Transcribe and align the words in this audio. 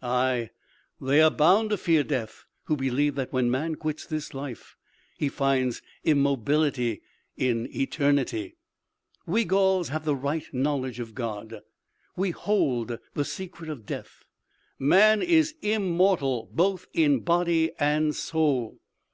Aye! 0.00 0.48
They 1.02 1.20
are 1.20 1.30
bound 1.30 1.68
to 1.68 1.76
fear 1.76 2.02
death 2.02 2.46
who 2.64 2.76
believe 2.78 3.14
that 3.16 3.30
when 3.30 3.50
man 3.50 3.74
quits 3.74 4.06
this 4.06 4.32
life 4.32 4.74
he 5.18 5.28
finds 5.28 5.82
immobility 6.02 7.02
in 7.36 7.68
eternity." 7.76 8.56
"We 9.26 9.44
Gauls 9.44 9.90
have 9.90 10.06
the 10.06 10.16
right 10.16 10.46
knowledge 10.50 10.98
of 10.98 11.14
God. 11.14 11.60
We 12.16 12.30
hold 12.30 12.98
the 13.12 13.24
secret 13.26 13.68
of 13.68 13.84
death. 13.84 14.24
_Man 14.80 15.22
is 15.22 15.56
immortal 15.60 16.48
both 16.54 16.86
in 16.94 17.20
body 17.20 17.72
and 17.78 18.16
soul. 18.16 18.80